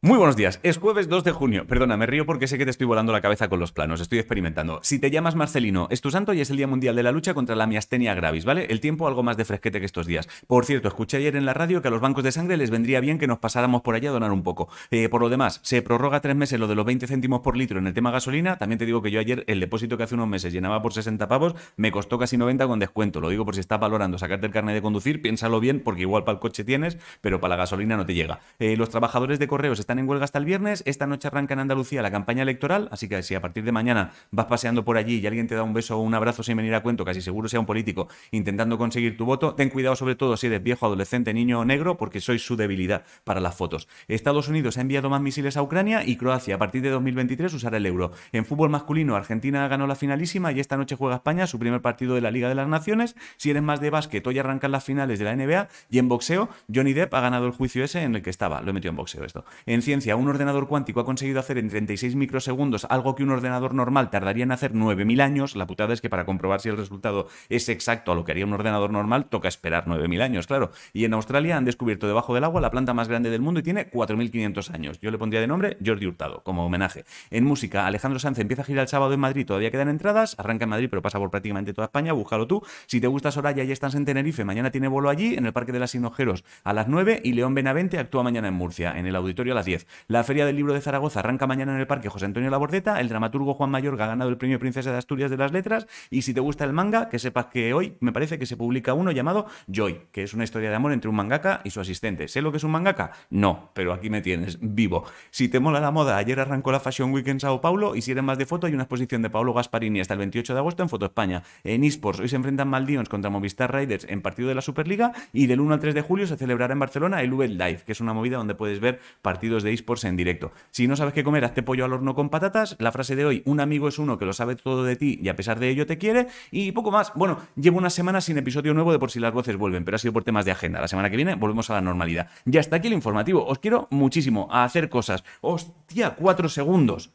[0.00, 1.66] Muy buenos días, es jueves 2 de junio.
[1.66, 4.20] Perdona, me río porque sé que te estoy volando la cabeza con los planos, estoy
[4.20, 4.78] experimentando.
[4.84, 7.34] Si te llamas Marcelino, es tu santo y es el Día Mundial de la Lucha
[7.34, 8.68] contra la miastenia gravis, ¿vale?
[8.70, 10.28] El tiempo algo más de fresquete que estos días.
[10.46, 13.00] Por cierto, escuché ayer en la radio que a los bancos de sangre les vendría
[13.00, 14.68] bien que nos pasáramos por allá a donar un poco.
[14.92, 17.80] Eh, por lo demás, se prorroga tres meses lo de los 20 céntimos por litro
[17.80, 18.56] en el tema gasolina.
[18.56, 21.26] También te digo que yo ayer el depósito que hace unos meses llenaba por 60
[21.26, 23.20] pavos, me costó casi 90 con descuento.
[23.20, 26.22] Lo digo por si estás valorando sacarte el carnet de conducir, piénsalo bien porque igual
[26.22, 28.38] para el coche tienes, pero para la gasolina no te llega.
[28.60, 31.60] Eh, los trabajadores de correos están en huelga hasta el viernes esta noche arranca en
[31.60, 35.18] Andalucía la campaña electoral, así que si a partir de mañana vas paseando por allí
[35.18, 37.48] y alguien te da un beso o un abrazo sin venir a cuento, casi seguro
[37.48, 41.32] sea un político intentando conseguir tu voto, ten cuidado sobre todo si eres viejo, adolescente,
[41.32, 43.88] niño o negro, porque sois su debilidad para las fotos.
[44.08, 47.78] Estados Unidos ha enviado más misiles a Ucrania y Croacia a partir de 2023 usará
[47.78, 48.12] el euro.
[48.32, 52.14] En fútbol masculino, Argentina ganó la finalísima y esta noche juega España su primer partido
[52.14, 53.16] de la Liga de las Naciones.
[53.38, 56.50] Si eres más de básquet, hoy arrancan las finales de la NBA y en boxeo,
[56.70, 58.60] Johnny Depp ha ganado el juicio ese en el que estaba.
[58.60, 59.46] Lo he metido en boxeo esto.
[59.82, 64.10] Ciencia, un ordenador cuántico ha conseguido hacer en 36 microsegundos algo que un ordenador normal
[64.10, 65.56] tardaría en hacer 9.000 años.
[65.56, 68.44] La putada es que para comprobar si el resultado es exacto a lo que haría
[68.44, 70.70] un ordenador normal, toca esperar 9.000 años, claro.
[70.92, 73.62] Y en Australia han descubierto debajo del agua la planta más grande del mundo y
[73.62, 75.00] tiene 4.500 años.
[75.00, 77.04] Yo le pondría de nombre Jordi Hurtado, como homenaje.
[77.30, 80.64] En música, Alejandro Sanz empieza a girar el sábado en Madrid, todavía quedan entradas, arranca
[80.64, 82.62] en Madrid, pero pasa por prácticamente toda España, búscalo tú.
[82.86, 85.72] Si te gusta Soraya y estás en Tenerife, mañana tiene vuelo allí, en el Parque
[85.72, 89.16] de las Hinojeros a las 9 y León Benavente actúa mañana en Murcia, en el
[89.16, 89.86] auditorio a las 10.
[90.08, 93.08] La Feria del Libro de Zaragoza arranca mañana en el Parque José Antonio Labordeta, el
[93.08, 96.32] dramaturgo Juan Mayorga ha ganado el premio Princesa de Asturias de las Letras, y si
[96.32, 99.46] te gusta el manga, que sepas que hoy me parece que se publica uno llamado
[99.70, 102.28] Joy, que es una historia de amor entre un mangaka y su asistente.
[102.28, 103.12] ¿Sé lo que es un mangaka?
[103.28, 105.04] No, pero aquí me tienes, vivo.
[105.30, 108.12] Si te mola la moda, ayer arrancó la Fashion Week en Sao Paulo, y si
[108.12, 110.82] eres más de foto, hay una exposición de Paulo Gasparini hasta el 28 de agosto
[110.82, 111.42] en Foto España.
[111.62, 115.46] En eSports, hoy se enfrentan Maldions contra Movistar Riders en partido de la Superliga, y
[115.46, 118.00] del 1 al 3 de julio se celebrará en Barcelona el UL Live, que es
[118.00, 120.52] una movida donde puedes ver partidos de eSports en directo.
[120.70, 122.76] Si no sabes qué comer, hazte pollo al horno con patatas.
[122.78, 125.28] La frase de hoy, un amigo es uno que lo sabe todo de ti y
[125.28, 126.28] a pesar de ello te quiere.
[126.50, 127.12] Y poco más.
[127.14, 129.98] Bueno, llevo una semana sin episodio nuevo de por si las voces vuelven, pero ha
[129.98, 130.80] sido por temas de agenda.
[130.80, 132.28] La semana que viene volvemos a la normalidad.
[132.44, 133.44] Ya está aquí el informativo.
[133.46, 135.24] Os quiero muchísimo a hacer cosas.
[135.40, 137.10] Hostia, cuatro segundos.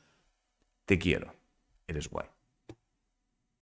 [0.86, 1.34] Te quiero.
[1.88, 2.28] Eres guay.